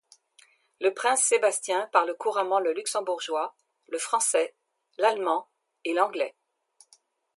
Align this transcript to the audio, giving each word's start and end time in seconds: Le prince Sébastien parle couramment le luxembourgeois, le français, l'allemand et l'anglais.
Le 0.79 0.95
prince 0.95 1.23
Sébastien 1.25 1.85
parle 1.93 2.17
couramment 2.17 2.59
le 2.59 2.73
luxembourgeois, 2.73 3.55
le 3.87 3.99
français, 3.99 4.55
l'allemand 4.97 5.47
et 5.85 5.93
l'anglais. 5.93 6.35